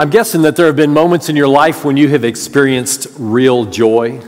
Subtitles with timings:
[0.00, 3.66] I'm guessing that there have been moments in your life when you have experienced real
[3.66, 4.22] joy.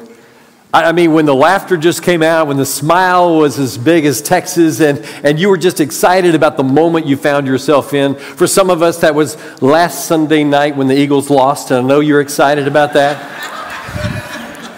[0.71, 4.21] I mean, when the laughter just came out, when the smile was as big as
[4.21, 8.17] Texas, and, and you were just excited about the moment you found yourself in.
[8.17, 11.89] For some of us, that was last Sunday night when the Eagles lost, and I
[11.89, 13.17] know you're excited about that.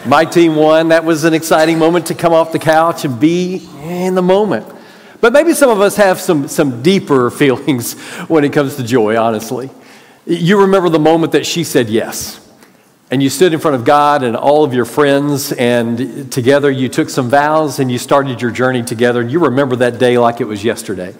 [0.06, 0.90] My team won.
[0.90, 4.72] That was an exciting moment to come off the couch and be in the moment.
[5.20, 7.94] But maybe some of us have some, some deeper feelings
[8.28, 9.70] when it comes to joy, honestly.
[10.26, 12.40] You remember the moment that she said yes
[13.10, 16.88] and you stood in front of God and all of your friends, and together you
[16.88, 19.20] took some vows and you started your journey together.
[19.20, 21.14] And you remember that day like it was yesterday.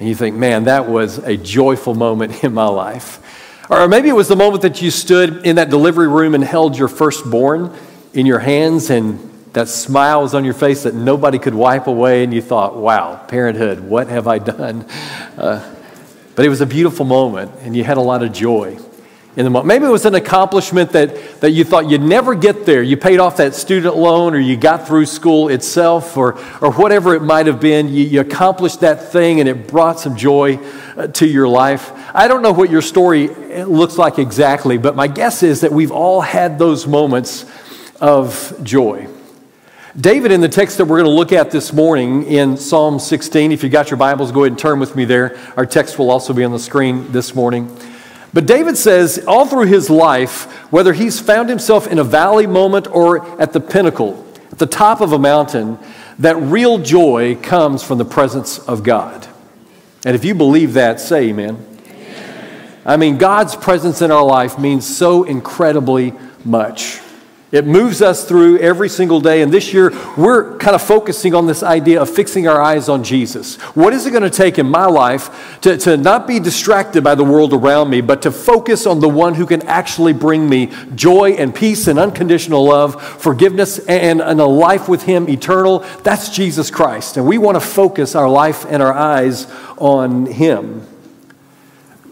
[0.00, 3.18] And you think, man, that was a joyful moment in my life.
[3.68, 6.76] Or maybe it was the moment that you stood in that delivery room and held
[6.76, 7.76] your firstborn
[8.12, 9.20] in your hands, and
[9.52, 13.14] that smile was on your face that nobody could wipe away, and you thought, wow,
[13.28, 14.84] parenthood, what have I done?
[15.38, 15.76] Uh,
[16.40, 18.78] but it was a beautiful moment, and you had a lot of joy
[19.36, 19.66] in the moment.
[19.66, 22.82] Maybe it was an accomplishment that, that you thought you'd never get there.
[22.82, 27.14] You paid off that student loan or you got through school itself or, or whatever
[27.14, 27.88] it might have been.
[27.88, 30.56] You, you accomplished that thing and it brought some joy
[30.96, 31.92] uh, to your life.
[32.16, 35.92] I don't know what your story looks like exactly, but my guess is that we've
[35.92, 37.44] all had those moments
[38.00, 39.08] of joy.
[39.98, 43.50] David, in the text that we're going to look at this morning in Psalm 16,
[43.50, 45.36] if you got your Bibles, go ahead and turn with me there.
[45.56, 47.76] Our text will also be on the screen this morning.
[48.32, 52.86] But David says, all through his life, whether he's found himself in a valley moment
[52.86, 55.76] or at the pinnacle, at the top of a mountain,
[56.20, 59.26] that real joy comes from the presence of God.
[60.06, 61.66] And if you believe that, say amen.
[61.88, 62.78] amen.
[62.86, 67.00] I mean, God's presence in our life means so incredibly much.
[67.52, 69.42] It moves us through every single day.
[69.42, 73.02] And this year, we're kind of focusing on this idea of fixing our eyes on
[73.02, 73.56] Jesus.
[73.74, 77.16] What is it going to take in my life to, to not be distracted by
[77.16, 80.72] the world around me, but to focus on the one who can actually bring me
[80.94, 85.80] joy and peace and unconditional love, forgiveness, and, and a life with Him eternal?
[86.04, 87.16] That's Jesus Christ.
[87.16, 90.86] And we want to focus our life and our eyes on Him.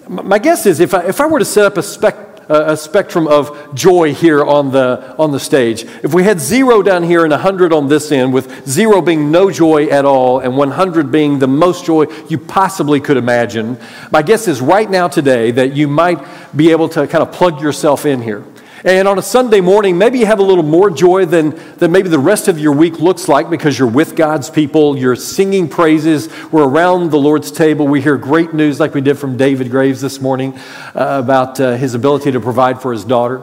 [0.08, 3.26] My guess is if I, if I were to set up a spec a, spectrum
[3.26, 5.84] of joy here on the, on the stage.
[6.02, 9.50] If we had zero down here and 100 on this end, with zero being no
[9.50, 13.78] joy at all and 100 being the most joy you possibly could imagine,
[14.10, 16.18] my guess is right now today that you might
[16.56, 18.44] be able to kind of plug yourself in here.
[18.84, 22.08] And on a Sunday morning, maybe you have a little more joy than, than maybe
[22.08, 26.28] the rest of your week looks like because you're with God's people, you're singing praises,
[26.52, 27.88] we're around the Lord's table.
[27.88, 30.56] We hear great news, like we did from David Graves this morning,
[30.94, 33.42] uh, about uh, his ability to provide for his daughter.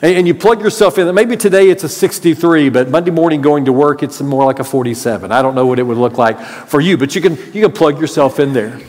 [0.00, 1.12] And, and you plug yourself in.
[1.12, 4.64] Maybe today it's a 63, but Monday morning going to work, it's more like a
[4.64, 5.32] 47.
[5.32, 7.72] I don't know what it would look like for you, but you can, you can
[7.72, 8.80] plug yourself in there.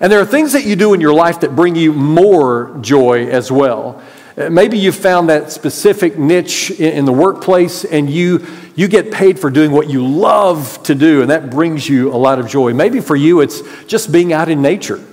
[0.00, 3.26] And there are things that you do in your life that bring you more joy
[3.28, 4.02] as well.
[4.38, 9.36] Uh, maybe you found that specific niche in the workplace and you, you get paid
[9.36, 12.72] for doing what you love to do, and that brings you a lot of joy.
[12.72, 15.04] Maybe for you, it's just being out in nature.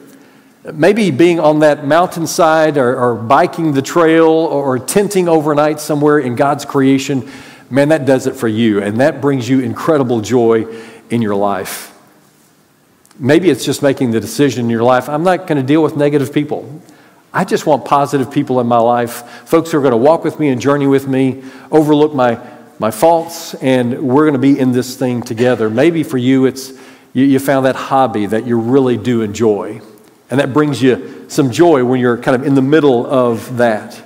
[0.71, 6.19] Maybe being on that mountainside or, or biking the trail or, or tenting overnight somewhere
[6.19, 7.27] in God's creation.
[7.71, 10.67] Man, that does it for you, and that brings you incredible joy
[11.09, 11.97] in your life.
[13.17, 15.95] Maybe it's just making the decision in your life I'm not going to deal with
[15.95, 16.81] negative people.
[17.35, 20.39] I just want positive people in my life, folks who are going to walk with
[20.39, 22.39] me and journey with me, overlook my,
[22.79, 25.69] my faults, and we're going to be in this thing together.
[25.69, 26.71] Maybe for you, it's
[27.11, 29.81] you, you found that hobby that you really do enjoy,
[30.29, 34.01] and that brings you some joy when you're kind of in the middle of that.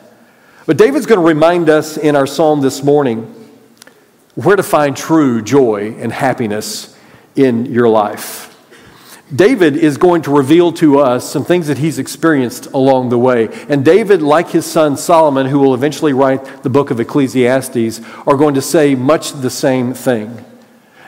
[0.66, 3.25] But David's going to remind us in our psalm this morning
[4.34, 6.97] where to find true joy and happiness
[7.35, 8.48] in your life.
[9.34, 13.50] David is going to reveal to us some things that he's experienced along the way.
[13.69, 18.35] And David, like his son Solomon, who will eventually write the book of Ecclesiastes, are
[18.35, 20.44] going to say much the same thing.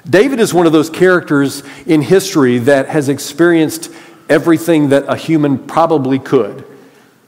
[0.08, 3.92] David is one of those characters in history that has experienced
[4.30, 6.66] everything that a human probably could.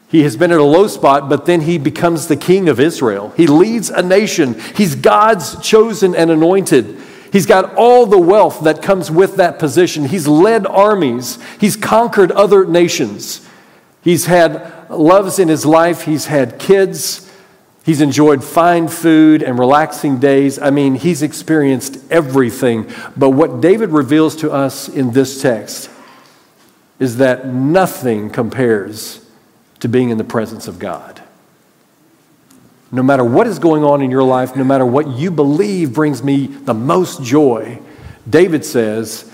[0.10, 3.34] He has been at a low spot, but then he becomes the king of Israel.
[3.36, 4.60] He leads a nation.
[4.76, 7.00] He's God's chosen and anointed.
[7.34, 10.06] He's got all the wealth that comes with that position.
[10.06, 13.44] He's led armies, he's conquered other nations.
[14.04, 17.32] He's had loves in his life, he's had kids,
[17.84, 20.60] he's enjoyed fine food and relaxing days.
[20.60, 22.88] I mean, he's experienced everything.
[23.18, 25.90] But what David reveals to us in this text
[27.00, 29.26] is that nothing compares
[29.80, 31.23] to being in the presence of God
[32.94, 36.22] no matter what is going on in your life, no matter what you believe brings
[36.22, 37.80] me the most joy,
[38.30, 39.32] David says,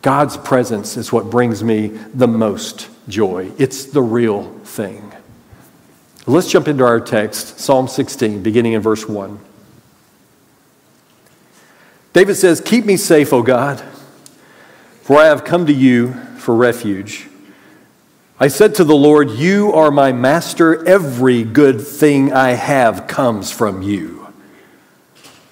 [0.00, 3.50] God's presence is what brings me the most joy.
[3.58, 5.12] It's the real thing.
[6.24, 9.40] Let's jump into our text, Psalm 16, beginning in verse 1.
[12.12, 13.80] David says, Keep me safe, O God,
[15.02, 17.27] for I have come to you for refuge.
[18.40, 20.86] I said to the Lord, You are my master.
[20.86, 24.28] Every good thing I have comes from you.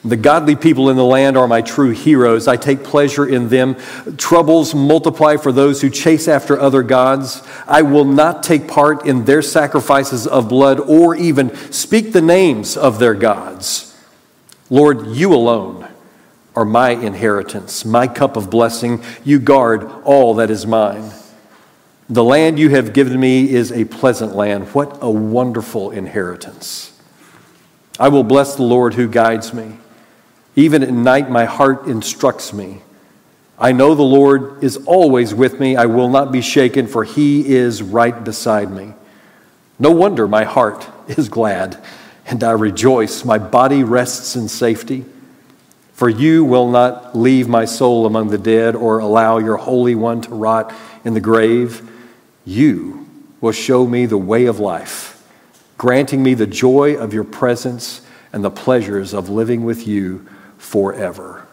[0.05, 2.47] The godly people in the land are my true heroes.
[2.47, 3.75] I take pleasure in them.
[4.17, 7.43] Troubles multiply for those who chase after other gods.
[7.67, 12.77] I will not take part in their sacrifices of blood or even speak the names
[12.77, 13.99] of their gods.
[14.71, 15.88] Lord, you alone
[16.55, 19.03] are my inheritance, my cup of blessing.
[19.25, 21.11] You guard all that is mine.
[22.08, 24.69] The land you have given me is a pleasant land.
[24.69, 26.93] What a wonderful inheritance.
[27.99, 29.79] I will bless the Lord who guides me.
[30.55, 32.82] Even at night, my heart instructs me.
[33.58, 35.76] I know the Lord is always with me.
[35.76, 38.93] I will not be shaken, for he is right beside me.
[39.79, 41.82] No wonder my heart is glad,
[42.25, 43.25] and I rejoice.
[43.25, 45.05] My body rests in safety.
[45.94, 50.20] For you will not leave my soul among the dead or allow your Holy One
[50.20, 50.73] to rot
[51.05, 51.91] in the grave.
[52.47, 53.07] You
[53.41, 55.23] will show me the way of life,
[55.77, 58.01] granting me the joy of your presence
[58.33, 60.27] and the pleasures of living with you
[60.57, 61.47] forever.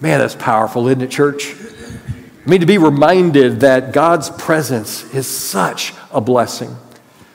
[0.00, 1.54] Man, that's powerful, isn't it, church?
[1.54, 6.74] I mean, to be reminded that God's presence is such a blessing,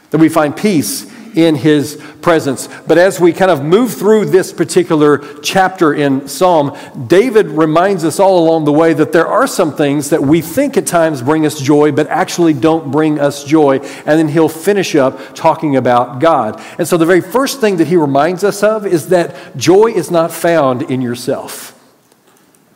[0.10, 2.68] that we find peace in his presence.
[2.88, 6.76] But as we kind of move through this particular chapter in Psalm,
[7.08, 10.78] David reminds us all along the way that there are some things that we think
[10.78, 13.78] at times bring us joy, but actually don't bring us joy.
[13.78, 16.62] And then he'll finish up talking about God.
[16.80, 20.10] And so the very first thing that he reminds us of is that joy is
[20.10, 21.74] not found in yourself.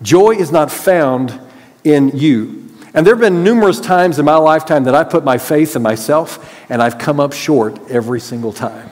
[0.02, 1.40] Joy is not found
[1.84, 2.69] in you.
[2.94, 5.82] And there have been numerous times in my lifetime that I put my faith in
[5.82, 8.90] myself, and I've come up short every single time.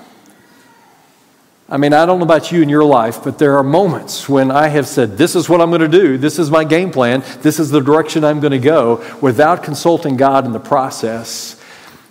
[1.70, 4.52] I mean, I don't know about you in your life, but there are moments when
[4.52, 6.18] I have said, This is what I'm going to do.
[6.18, 7.24] This is my game plan.
[7.42, 11.62] This is the direction I'm going to go without consulting God in the process,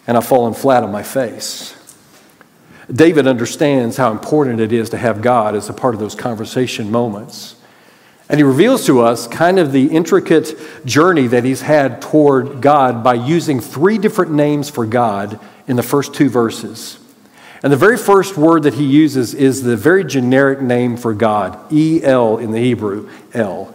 [0.07, 1.73] and I've fallen flat on my face.
[2.93, 6.91] David understands how important it is to have God as a part of those conversation
[6.91, 7.57] moments.
[8.29, 13.05] And he reveals to us kind of the intricate journey that he's had toward God
[13.05, 15.39] by using three different names for God
[15.69, 16.99] in the first two verses.
[17.63, 21.73] And the very first word that he uses is the very generic name for God,
[21.73, 23.75] E L in the Hebrew, El.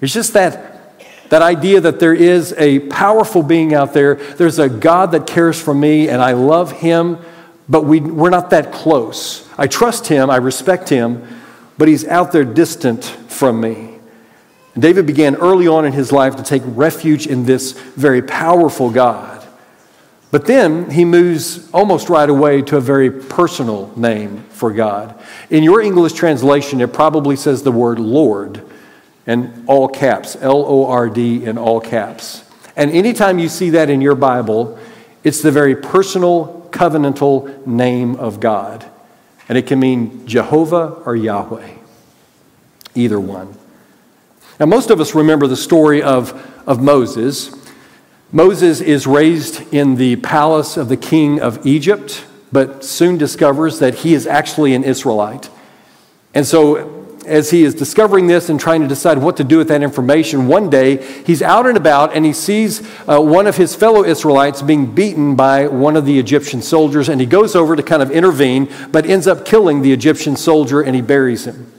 [0.00, 0.98] It's just that,
[1.30, 4.16] that idea that there is a powerful being out there.
[4.16, 7.18] There's a God that cares for me, and I love him,
[7.68, 9.48] but we, we're not that close.
[9.56, 11.26] I trust him, I respect him,
[11.76, 13.94] but he's out there distant from me.
[14.78, 19.46] David began early on in his life to take refuge in this very powerful God.
[20.32, 25.16] But then he moves almost right away to a very personal name for God.
[25.48, 28.62] In your English translation, it probably says the word Lord
[29.26, 32.42] in all caps, L O R D in all caps.
[32.74, 34.76] And anytime you see that in your Bible,
[35.22, 38.90] it's the very personal, covenantal name of God.
[39.48, 41.70] And it can mean Jehovah or Yahweh,
[42.94, 43.56] either one.
[44.58, 46.32] Now, most of us remember the story of,
[46.66, 47.54] of Moses.
[48.32, 53.96] Moses is raised in the palace of the king of Egypt, but soon discovers that
[53.96, 55.50] he is actually an Israelite.
[56.34, 56.93] And so
[57.26, 60.46] as he is discovering this and trying to decide what to do with that information,
[60.46, 64.62] one day he's out and about and he sees uh, one of his fellow Israelites
[64.62, 68.10] being beaten by one of the Egyptian soldiers, and he goes over to kind of
[68.10, 71.70] intervene, but ends up killing the Egyptian soldier and he buries him.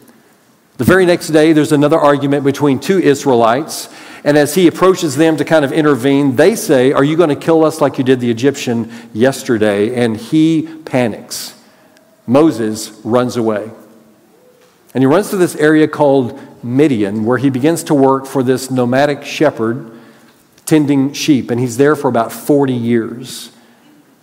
[0.77, 3.87] The very next day, there's another argument between two Israelites,
[4.25, 7.35] and as he approaches them to kind of intervene, they say, Are you going to
[7.35, 9.95] kill us like you did the Egyptian yesterday?
[9.95, 11.53] And he panics.
[12.27, 13.71] Moses runs away.
[14.95, 18.71] And he runs to this area called Midian, where he begins to work for this
[18.71, 19.91] nomadic shepherd
[20.65, 21.51] tending sheep.
[21.51, 23.51] And he's there for about 40 years.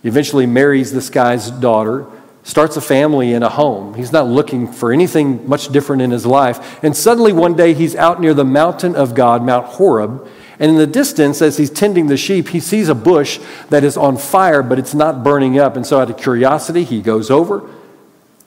[0.01, 2.07] He eventually marries this guy's daughter,
[2.41, 3.93] starts a family in a home.
[3.93, 6.83] He's not looking for anything much different in his life.
[6.83, 10.27] And suddenly one day he's out near the mountain of God, Mount Horeb.
[10.57, 13.39] And in the distance, as he's tending the sheep, he sees a bush
[13.69, 15.75] that is on fire, but it's not burning up.
[15.75, 17.69] And so, out of curiosity, he goes over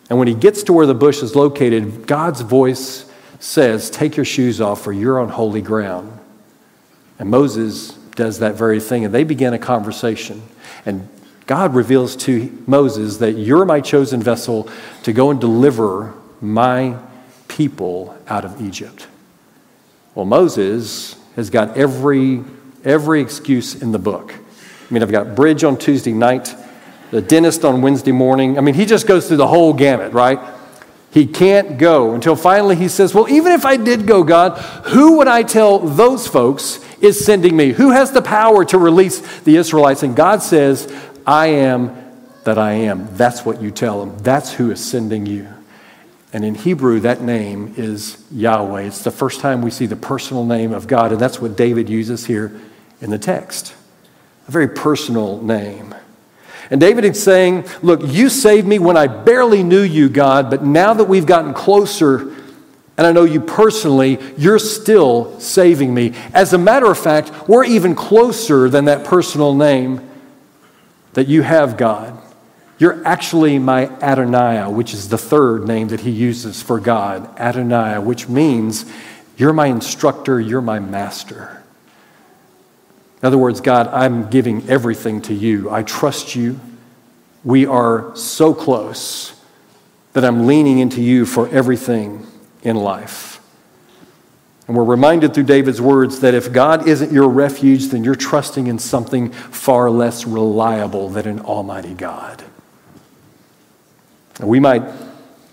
[0.08, 3.10] and when he gets to where the bush is located, God's voice
[3.40, 6.18] says, Take your shoes off, for you're on holy ground.
[7.18, 10.42] And Moses does that very thing, and they begin a conversation.
[10.84, 11.08] And
[11.46, 14.68] God reveals to Moses that you're my chosen vessel
[15.04, 16.98] to go and deliver my
[17.48, 19.06] people out of Egypt.
[20.14, 22.42] Well, Moses has got every,
[22.84, 24.34] every excuse in the book.
[24.34, 26.54] I mean, I've got bridge on Tuesday night.
[27.10, 28.58] The dentist on Wednesday morning.
[28.58, 30.38] I mean, he just goes through the whole gamut, right?
[31.10, 34.58] He can't go until finally he says, Well, even if I did go, God,
[34.88, 37.72] who would I tell those folks is sending me?
[37.72, 40.02] Who has the power to release the Israelites?
[40.02, 40.92] And God says,
[41.26, 41.96] I am
[42.44, 43.08] that I am.
[43.16, 44.18] That's what you tell them.
[44.18, 45.48] That's who is sending you.
[46.32, 48.82] And in Hebrew, that name is Yahweh.
[48.82, 51.88] It's the first time we see the personal name of God, and that's what David
[51.88, 52.60] uses here
[53.00, 53.74] in the text.
[54.46, 55.94] A very personal name.
[56.70, 60.64] And David is saying, Look, you saved me when I barely knew you, God, but
[60.64, 62.32] now that we've gotten closer
[62.98, 66.14] and I know you personally, you're still saving me.
[66.32, 70.08] As a matter of fact, we're even closer than that personal name
[71.12, 72.18] that you have, God.
[72.78, 77.98] You're actually my Adonai, which is the third name that he uses for God, Adonai,
[77.98, 78.90] which means
[79.36, 81.62] you're my instructor, you're my master.
[83.26, 85.68] In other words, God, I'm giving everything to you.
[85.68, 86.60] I trust you.
[87.42, 89.34] We are so close
[90.12, 92.24] that I'm leaning into you for everything
[92.62, 93.40] in life.
[94.68, 98.68] And we're reminded through David's words that if God isn't your refuge, then you're trusting
[98.68, 102.44] in something far less reliable than an almighty God.
[104.38, 104.84] And we might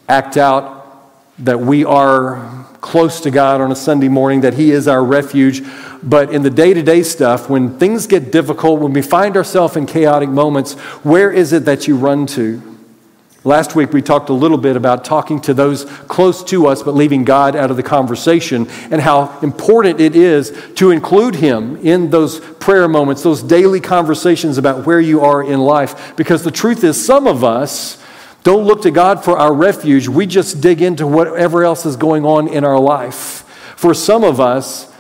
[0.08, 4.88] act out that we are close to God on a Sunday morning, that He is
[4.88, 5.64] our refuge.
[6.04, 9.78] But in the day to day stuff, when things get difficult, when we find ourselves
[9.78, 12.62] in chaotic moments, where is it that you run to?
[13.46, 16.94] Last week, we talked a little bit about talking to those close to us, but
[16.94, 22.10] leaving God out of the conversation, and how important it is to include Him in
[22.10, 26.16] those prayer moments, those daily conversations about where you are in life.
[26.18, 28.03] Because the truth is, some of us
[28.44, 32.26] don't look to God for our refuge, we just dig into whatever else is going
[32.26, 33.42] on in our life.
[33.78, 34.92] For some of us,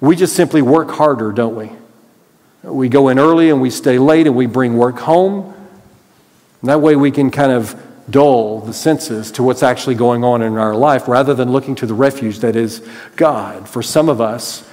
[0.00, 1.70] we just simply work harder, don't we?
[2.62, 5.54] We go in early and we stay late and we bring work home.
[6.60, 7.80] And that way we can kind of
[8.10, 11.86] dull the senses to what's actually going on in our life rather than looking to
[11.86, 13.68] the refuge that is God.
[13.68, 14.68] For some of us,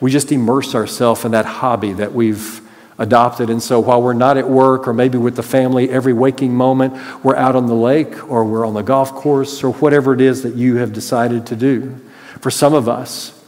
[0.00, 2.61] we just immerse ourselves in that hobby that we've
[2.98, 3.50] adopted.
[3.50, 6.94] And so while we're not at work or maybe with the family every waking moment,
[7.24, 10.42] we're out on the lake or we're on the golf course or whatever it is
[10.42, 11.98] that you have decided to do.
[12.40, 13.38] For some of us,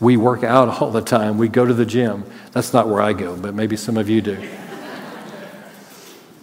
[0.00, 1.38] we work out all the time.
[1.38, 2.24] We go to the gym.
[2.52, 4.48] That's not where I go, but maybe some of you do.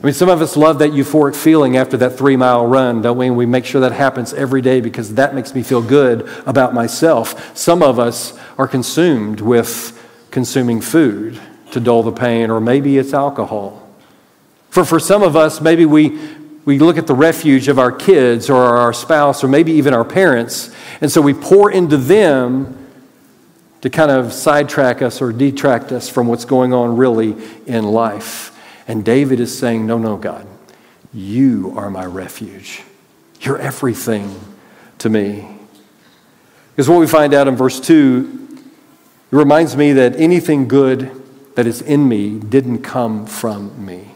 [0.01, 3.17] I mean, some of us love that euphoric feeling after that three mile run, don't
[3.17, 3.27] we?
[3.27, 6.75] And we make sure that happens every day because that makes me feel good about
[6.75, 7.57] myself.
[7.57, 9.99] Some of us are consumed with
[10.35, 11.39] consuming food
[11.71, 13.81] to dull the pain, or maybe it's alcohol.
[14.69, 16.19] For, for some of us, maybe we,
[16.65, 20.03] we look at the refuge of our kids or our spouse or maybe even our
[20.03, 22.85] parents, and so we pour into them
[23.79, 28.51] to kind of sidetrack us or detract us from what's going on really in life.
[28.89, 30.45] And David is saying, No, no, God,
[31.13, 32.83] you are my refuge.
[33.39, 34.37] You're everything
[34.97, 35.57] to me.
[36.71, 38.44] Because what we find out in verse 2,
[39.35, 41.11] it reminds me that anything good
[41.55, 44.11] that is in me didn't come from me.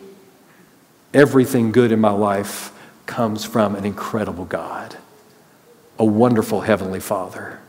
[1.14, 2.72] Everything good in my life
[3.06, 4.96] comes from an incredible God,
[5.98, 7.60] a wonderful Heavenly Father.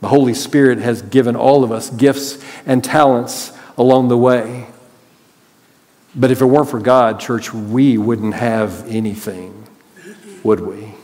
[0.00, 4.68] The Holy Spirit has given all of us gifts and talents along the way.
[6.14, 9.66] But if it weren't for God, church, we wouldn't have anything,
[10.42, 10.95] would we?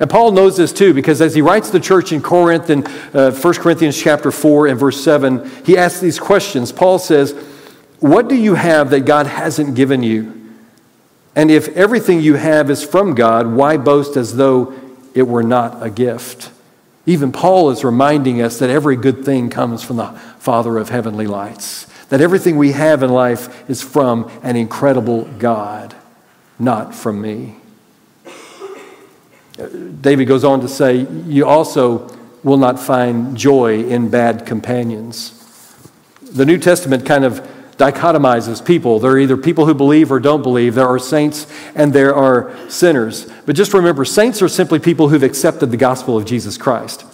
[0.00, 3.32] And Paul knows this too because as he writes the church in Corinth in uh,
[3.32, 6.72] 1 Corinthians chapter 4 and verse 7, he asks these questions.
[6.72, 7.32] Paul says,
[8.00, 10.38] What do you have that God hasn't given you?
[11.34, 14.74] And if everything you have is from God, why boast as though
[15.14, 16.50] it were not a gift?
[17.06, 20.08] Even Paul is reminding us that every good thing comes from the
[20.38, 25.96] Father of heavenly lights that everything we have in life is from an incredible God,
[26.58, 27.56] not from me.
[30.00, 32.08] David goes on to say, You also
[32.42, 35.38] will not find joy in bad companions.
[36.32, 38.98] The New Testament kind of dichotomizes people.
[38.98, 40.74] There are either people who believe or don't believe.
[40.74, 43.30] There are saints and there are sinners.
[43.46, 47.04] But just remember, saints are simply people who've accepted the gospel of Jesus Christ.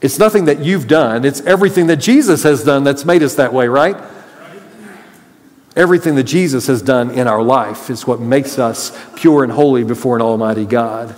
[0.00, 3.52] It's nothing that you've done, it's everything that Jesus has done that's made us that
[3.52, 3.96] way, right?
[5.76, 9.84] Everything that Jesus has done in our life is what makes us pure and holy
[9.84, 11.14] before an almighty God.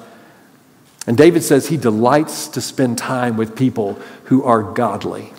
[1.07, 3.95] And David says he delights to spend time with people
[4.25, 5.33] who are godly,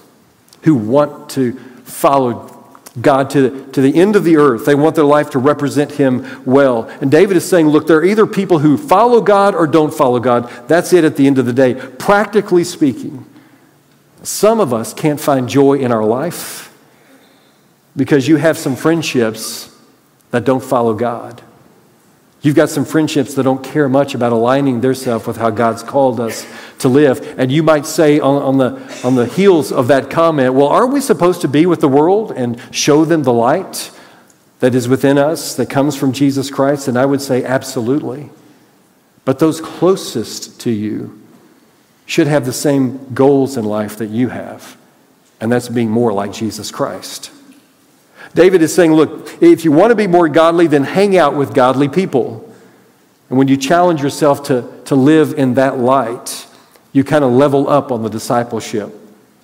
[0.61, 1.53] who want to
[1.83, 2.51] follow
[2.99, 4.65] God to, to the end of the earth.
[4.65, 6.83] They want their life to represent Him well.
[7.01, 10.19] And David is saying, look, there are either people who follow God or don't follow
[10.19, 10.49] God.
[10.67, 11.73] That's it at the end of the day.
[11.73, 13.25] Practically speaking,
[14.23, 16.73] some of us can't find joy in our life
[17.95, 19.75] because you have some friendships
[20.31, 21.41] that don't follow God.
[22.41, 26.19] You've got some friendships that don't care much about aligning themselves with how God's called
[26.19, 26.45] us
[26.79, 27.39] to live.
[27.39, 30.93] And you might say on, on, the, on the heels of that comment, well, aren't
[30.93, 33.89] we supposed to be with the world and show them the light
[34.59, 36.87] that is within us that comes from Jesus Christ?
[36.87, 38.29] And I would say, absolutely.
[39.23, 41.19] But those closest to you
[42.05, 44.77] should have the same goals in life that you have,
[45.41, 47.31] and that's being more like Jesus Christ.
[48.35, 51.53] David is saying, look, if you want to be more godly, then hang out with
[51.53, 52.53] godly people.
[53.29, 56.45] And when you challenge yourself to, to live in that light,
[56.91, 58.93] you kind of level up on the discipleship,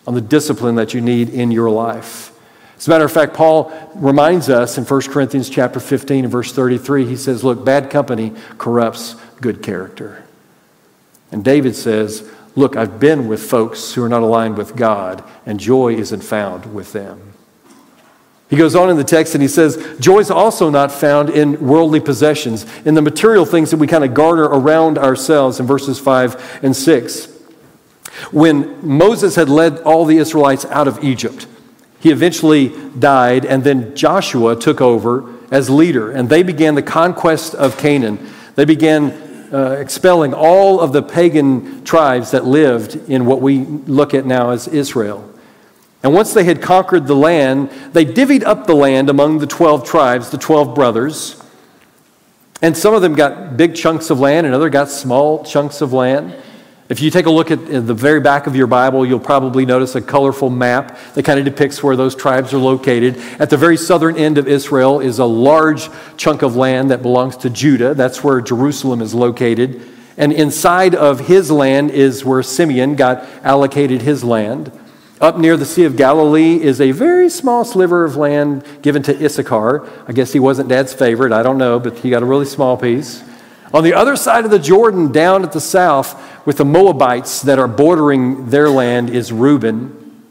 [0.05, 2.37] on the discipline that you need in your life.
[2.77, 6.51] As a matter of fact, Paul reminds us in 1 Corinthians chapter 15 and verse
[6.51, 10.25] 33, he says, Look, bad company corrupts good character.
[11.31, 15.59] And David says, Look, I've been with folks who are not aligned with God, and
[15.59, 17.30] joy isn't found with them.
[18.51, 21.65] He goes on in the text and he says, Joy is also not found in
[21.65, 25.97] worldly possessions, in the material things that we kind of garner around ourselves in verses
[25.99, 27.29] 5 and 6.
[28.31, 31.47] When Moses had led all the Israelites out of Egypt,
[32.01, 37.55] he eventually died, and then Joshua took over as leader, and they began the conquest
[37.55, 38.19] of Canaan.
[38.55, 39.11] They began
[39.53, 44.49] uh, expelling all of the pagan tribes that lived in what we look at now
[44.49, 45.30] as Israel.
[46.03, 49.85] And once they had conquered the land, they divvied up the land among the 12
[49.85, 51.41] tribes, the 12 brothers.
[52.61, 55.93] And some of them got big chunks of land, and others got small chunks of
[55.93, 56.35] land.
[56.89, 59.95] If you take a look at the very back of your Bible, you'll probably notice
[59.95, 63.17] a colorful map that kind of depicts where those tribes are located.
[63.39, 67.37] At the very southern end of Israel is a large chunk of land that belongs
[67.37, 67.93] to Judah.
[67.93, 69.81] That's where Jerusalem is located.
[70.17, 74.71] And inside of his land is where Simeon got allocated his land.
[75.21, 79.23] Up near the Sea of Galilee is a very small sliver of land given to
[79.23, 79.87] Issachar.
[80.07, 82.75] I guess he wasn't dad's favorite, I don't know, but he got a really small
[82.75, 83.23] piece.
[83.71, 87.59] On the other side of the Jordan, down at the south, with the Moabites that
[87.59, 90.23] are bordering their land, is Reuben.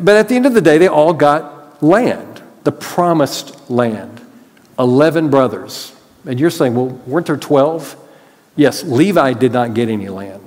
[0.00, 4.20] But at the end of the day, they all got land, the promised land.
[4.76, 5.94] 11 brothers.
[6.26, 7.96] And you're saying, well, weren't there 12?
[8.56, 10.39] Yes, Levi did not get any land.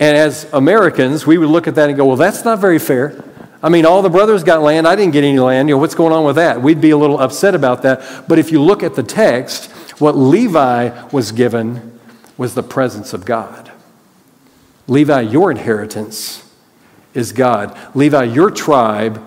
[0.00, 3.22] And as Americans, we would look at that and go, well, that's not very fair.
[3.62, 4.86] I mean, all the brothers got land.
[4.86, 5.68] I didn't get any land.
[5.68, 6.60] You know, what's going on with that?
[6.60, 8.28] We'd be a little upset about that.
[8.28, 11.98] But if you look at the text, what Levi was given
[12.36, 13.70] was the presence of God.
[14.86, 16.44] Levi, your inheritance
[17.14, 17.78] is God.
[17.94, 19.24] Levi, your tribe,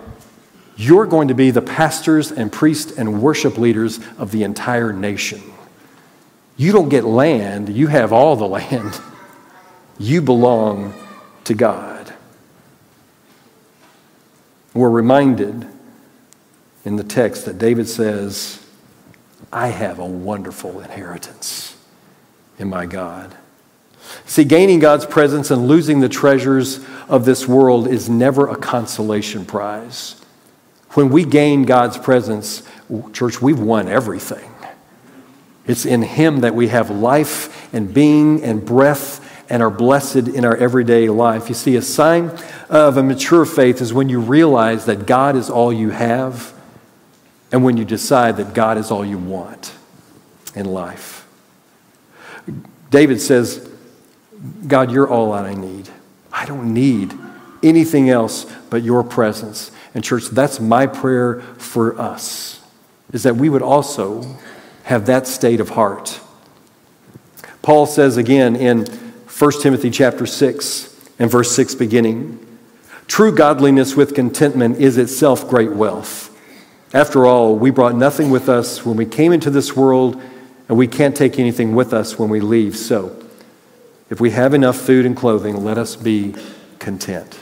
[0.75, 5.41] you're going to be the pastors and priests and worship leaders of the entire nation.
[6.58, 8.99] You don't get land, you have all the land.
[9.99, 10.93] You belong
[11.45, 12.13] to God.
[14.73, 15.67] We're reminded
[16.86, 18.63] in the text that David says,
[19.51, 21.75] I have a wonderful inheritance
[22.60, 23.36] in my God.
[24.25, 26.79] See, gaining God's presence and losing the treasures
[27.10, 30.21] of this world is never a consolation prize.
[30.91, 32.63] When we gain God's presence,
[33.13, 34.51] church, we've won everything.
[35.65, 40.45] It's in Him that we have life and being and breath and are blessed in
[40.45, 41.49] our everyday life.
[41.49, 42.31] You see, a sign
[42.69, 46.53] of a mature faith is when you realize that God is all you have
[47.51, 49.73] and when you decide that God is all you want
[50.53, 51.25] in life.
[52.89, 53.69] David says,
[54.67, 55.89] God, you're all that I need.
[56.31, 57.13] I don't need
[57.63, 59.71] anything else but your presence.
[59.93, 62.62] And, church, that's my prayer for us,
[63.13, 64.38] is that we would also
[64.83, 66.19] have that state of heart.
[67.62, 68.86] Paul says again in
[69.38, 72.43] 1 Timothy chapter 6 and verse 6 beginning.
[73.06, 76.36] True godliness with contentment is itself great wealth.
[76.91, 80.19] After all, we brought nothing with us when we came into this world,
[80.67, 82.76] and we can't take anything with us when we leave.
[82.76, 83.15] So,
[84.10, 86.34] if we have enough food and clothing, let us be
[86.80, 87.38] content.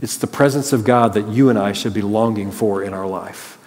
[0.00, 3.08] It's the presence of God that you and I should be longing for in our
[3.08, 3.58] life,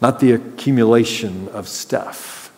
[0.00, 2.52] not the accumulation of stuff.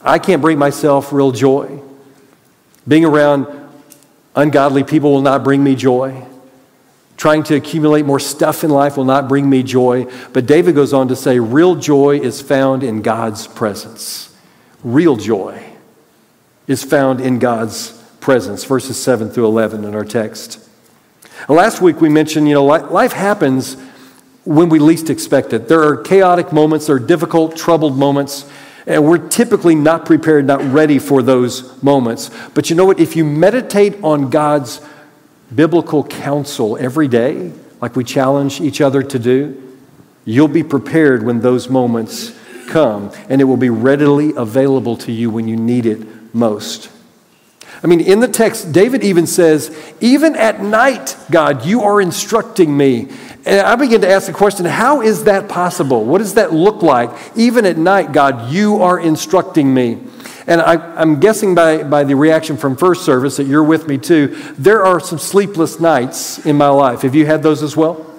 [0.00, 1.82] I can't bring myself real joy.
[2.86, 3.46] Being around
[4.34, 6.26] ungodly people will not bring me joy.
[7.16, 10.06] Trying to accumulate more stuff in life will not bring me joy.
[10.32, 14.36] But David goes on to say, real joy is found in God's presence.
[14.82, 15.64] Real joy
[16.66, 18.64] is found in God's presence.
[18.64, 20.60] Verses 7 through 11 in our text.
[21.48, 23.76] Last week we mentioned, you know, life happens
[24.44, 25.68] when we least expect it.
[25.68, 28.44] There are chaotic moments, there are difficult, troubled moments.
[28.86, 32.30] And we're typically not prepared, not ready for those moments.
[32.54, 33.00] But you know what?
[33.00, 34.80] If you meditate on God's
[35.54, 39.64] biblical counsel every day, like we challenge each other to do,
[40.24, 42.32] You'll be prepared when those moments
[42.68, 46.90] come, and it will be readily available to you when you need it most.
[47.84, 52.74] I mean, in the text, David even says, Even at night, God, you are instructing
[52.74, 53.10] me.
[53.44, 56.02] And I begin to ask the question how is that possible?
[56.04, 57.10] What does that look like?
[57.36, 59.98] Even at night, God, you are instructing me.
[60.46, 63.98] And I, am guessing by, by the reaction from first service that you're with me
[63.98, 64.28] too.
[64.58, 67.02] There are some sleepless nights in my life.
[67.02, 68.13] Have you had those as well?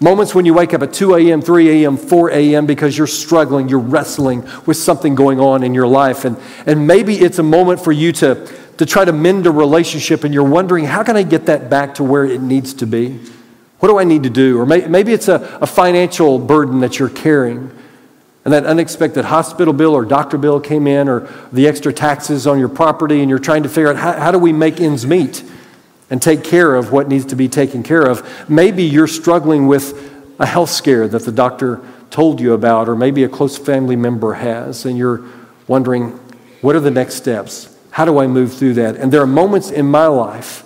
[0.00, 2.66] Moments when you wake up at 2 a.m., 3 a.m., 4 a.m.
[2.66, 6.24] because you're struggling, you're wrestling with something going on in your life.
[6.24, 10.24] And, and maybe it's a moment for you to, to try to mend a relationship
[10.24, 13.20] and you're wondering, how can I get that back to where it needs to be?
[13.78, 14.58] What do I need to do?
[14.58, 17.70] Or may, maybe it's a, a financial burden that you're carrying
[18.44, 22.58] and that unexpected hospital bill or doctor bill came in or the extra taxes on
[22.58, 25.44] your property and you're trying to figure out how, how do we make ends meet
[26.14, 28.48] and take care of what needs to be taken care of.
[28.48, 33.24] Maybe you're struggling with a health scare that the doctor told you about or maybe
[33.24, 35.24] a close family member has and you're
[35.66, 36.10] wondering
[36.60, 37.76] what are the next steps?
[37.90, 38.94] How do I move through that?
[38.94, 40.62] And there are moments in my life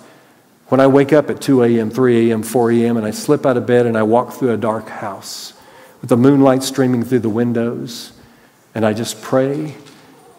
[0.67, 3.57] when I wake up at 2 a.m., 3 a.m., 4 a.m., and I slip out
[3.57, 5.53] of bed and I walk through a dark house
[5.99, 8.11] with the moonlight streaming through the windows.
[8.75, 9.77] And I just pray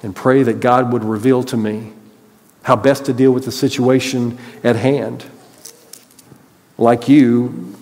[0.05, 1.95] and pray that God would reveal to me
[2.63, 5.25] how best to deal with the situation at hand.
[6.79, 7.77] Like you,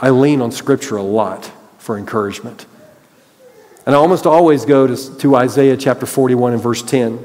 [0.00, 2.66] I lean on Scripture a lot for encouragement.
[3.86, 7.16] And I almost always go to, to Isaiah chapter 41 and verse 10,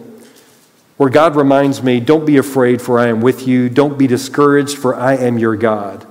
[0.97, 3.69] where God reminds me, Don't be afraid, for I am with you.
[3.69, 6.07] Don't be discouraged, for I am your God.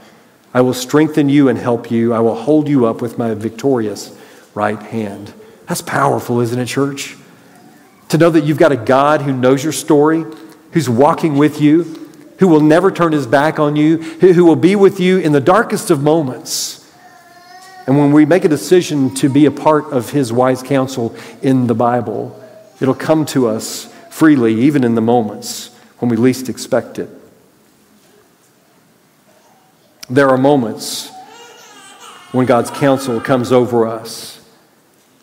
[0.53, 2.15] I will strengthen you and help you.
[2.15, 4.17] I will hold you up with my victorious
[4.55, 5.33] right hand.
[5.67, 7.17] That's powerful, isn't it, church?
[8.11, 10.25] To know that you've got a God who knows your story,
[10.75, 12.11] who's walking with you,
[12.41, 15.41] who will never turn his back on you, who will be with you in the
[15.41, 16.93] darkest of moments.
[17.87, 21.69] And when we make a decision to be a part of his wise counsel in
[21.69, 22.39] the Bible,
[22.81, 25.69] it'll come to us freely, even in the moments
[26.01, 27.09] when we least expect it.
[30.11, 31.11] There are moments
[32.33, 34.45] when God's counsel comes over us,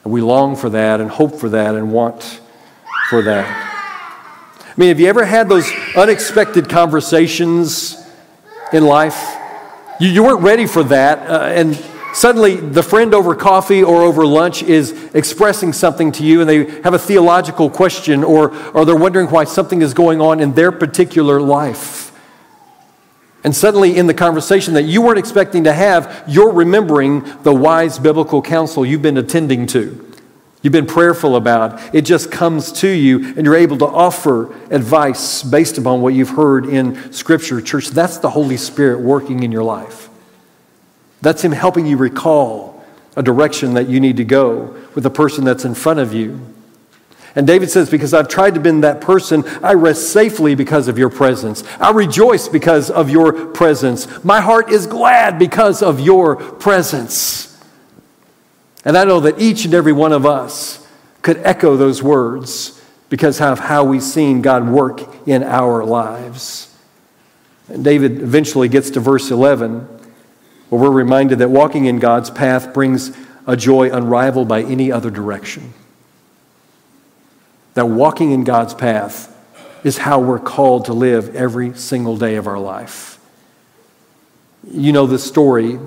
[0.06, 2.40] and we long for that and hope for that and want
[3.10, 3.71] for that.
[4.72, 7.98] I mean, have you ever had those unexpected conversations
[8.72, 9.36] in life?
[10.00, 11.76] You, you weren't ready for that, uh, and
[12.14, 16.82] suddenly the friend over coffee or over lunch is expressing something to you, and they
[16.84, 20.72] have a theological question, or, or they're wondering why something is going on in their
[20.72, 22.18] particular life.
[23.44, 28.00] And suddenly, in the conversation that you weren't expecting to have, you're remembering the wise
[28.00, 30.11] biblical counsel you've been attending to.
[30.62, 31.94] You've been prayerful about.
[31.94, 36.30] It just comes to you, and you're able to offer advice based upon what you've
[36.30, 37.62] heard in Scripture.
[37.62, 40.10] Church, that's the Holy Spirit working in your life.
[41.22, 42.84] That's Him helping you recall
[43.16, 46.40] a direction that you need to go with the person that's in front of you.
[47.36, 50.98] And David says, Because I've tried to be that person, I rest safely because of
[50.98, 51.64] your presence.
[51.80, 54.24] I rejoice because of your presence.
[54.24, 57.51] My heart is glad because of your presence.
[58.84, 60.86] And I know that each and every one of us
[61.22, 66.76] could echo those words because of how we've seen God work in our lives.
[67.68, 69.88] And David eventually gets to verse 11,
[70.70, 73.16] where we're reminded that walking in God's path brings
[73.46, 75.74] a joy unrivaled by any other direction
[77.74, 79.28] that walking in God's path
[79.84, 83.20] is how we're called to live every single day of our life.
[84.70, 85.80] You know the story,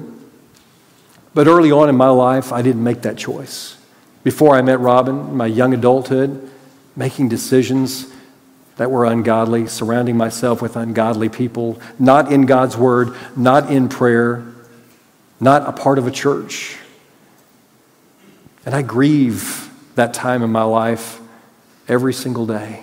[1.35, 3.77] but early on in my life, I didn't make that choice.
[4.23, 6.51] Before I met Robin, my young adulthood,
[6.97, 8.13] making decisions
[8.77, 14.45] that were ungodly, surrounding myself with ungodly people, not in God's word, not in prayer,
[15.41, 16.77] not a part of a church.
[18.65, 21.21] And I grieve that time in my life
[21.87, 22.83] every single day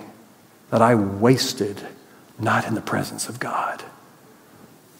[0.70, 1.80] that I wasted
[2.38, 3.82] not in the presence of God.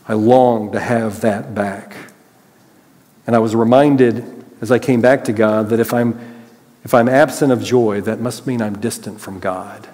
[0.06, 1.96] I long to have that back.
[3.26, 6.18] And I was reminded as I came back to God that if I'm,
[6.85, 9.88] if I'm absent of joy, that must mean I'm distant from God.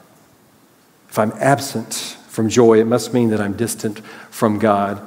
[1.09, 1.95] If I'm absent
[2.29, 5.07] from joy, it must mean that I'm distant from God.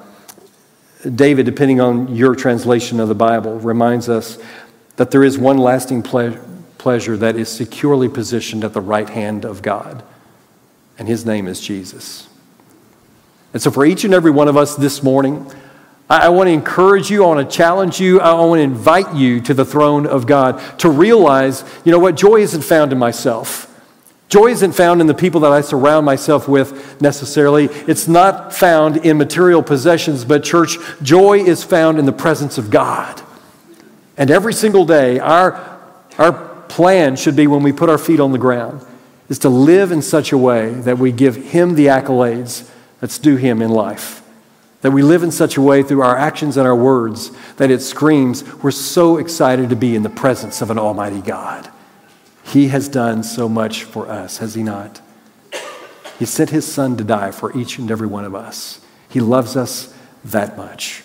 [1.15, 4.37] David, depending on your translation of the Bible, reminds us
[4.97, 6.43] that there is one lasting pleasure
[6.81, 10.03] pleasure that is securely positioned at the right hand of God.
[10.97, 12.27] And his name is Jesus.
[13.53, 15.49] And so, for each and every one of us this morning,
[16.11, 19.15] I, I want to encourage you, I want to challenge you, I want to invite
[19.15, 22.97] you to the throne of God to realize, you know what, joy isn't found in
[22.97, 23.67] myself.
[24.27, 27.65] Joy isn't found in the people that I surround myself with necessarily.
[27.87, 32.69] It's not found in material possessions, but church, joy is found in the presence of
[32.69, 33.21] God.
[34.17, 35.79] And every single day, our,
[36.17, 36.33] our
[36.67, 38.85] plan should be when we put our feet on the ground
[39.29, 42.69] is to live in such a way that we give Him the accolades
[42.99, 44.20] that's due Him in life.
[44.81, 47.81] That we live in such a way through our actions and our words that it
[47.81, 51.69] screams, we're so excited to be in the presence of an Almighty God.
[52.43, 54.99] He has done so much for us, has He not?
[56.17, 58.81] He sent His Son to die for each and every one of us.
[59.07, 59.93] He loves us
[60.25, 61.03] that much.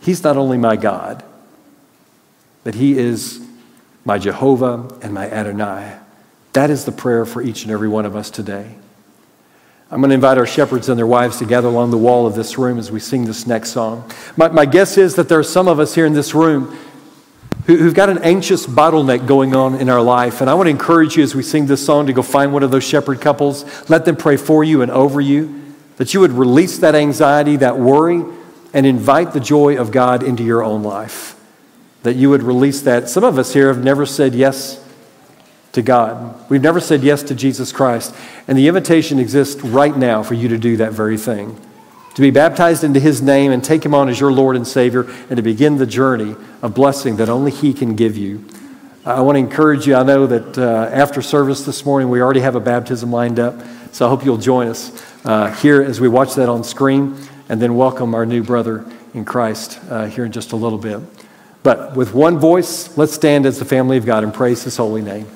[0.00, 1.22] He's not only my God,
[2.64, 3.44] but He is
[4.04, 5.98] my Jehovah and my Adonai.
[6.54, 8.74] That is the prayer for each and every one of us today.
[9.90, 12.34] I'm going to invite our shepherds and their wives to gather along the wall of
[12.34, 14.10] this room as we sing this next song.
[14.36, 16.76] My, my guess is that there are some of us here in this room
[17.64, 20.42] who, who've got an anxious bottleneck going on in our life.
[20.42, 22.62] And I want to encourage you as we sing this song to go find one
[22.62, 26.32] of those shepherd couples, let them pray for you and over you, that you would
[26.32, 28.22] release that anxiety, that worry,
[28.74, 31.34] and invite the joy of God into your own life.
[32.02, 33.08] That you would release that.
[33.08, 34.84] Some of us here have never said yes
[35.72, 36.48] to God.
[36.50, 38.14] We've never said yes to Jesus Christ.
[38.46, 41.60] And the invitation exists right now for you to do that very thing
[42.18, 45.08] to be baptized into His name and take Him on as your Lord and Savior,
[45.30, 48.44] and to begin the journey of blessing that only He can give you.
[49.04, 49.94] I want to encourage you.
[49.94, 53.54] I know that uh, after service this morning, we already have a baptism lined up.
[53.92, 54.90] So I hope you'll join us
[55.24, 57.16] uh, here as we watch that on screen
[57.48, 60.98] and then welcome our new brother in Christ uh, here in just a little bit.
[61.62, 65.02] But with one voice, let's stand as the family of God and praise His holy
[65.02, 65.28] name.